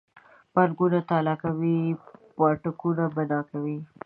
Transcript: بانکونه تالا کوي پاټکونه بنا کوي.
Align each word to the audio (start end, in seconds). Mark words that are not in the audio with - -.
بانکونه 0.53 0.99
تالا 1.09 1.35
کوي 1.43 1.77
پاټکونه 2.37 3.03
بنا 3.15 3.39
کوي. 3.49 3.77